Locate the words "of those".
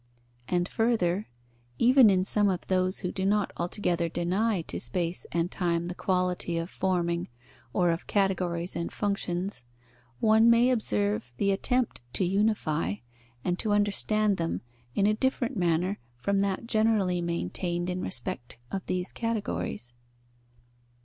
2.49-3.01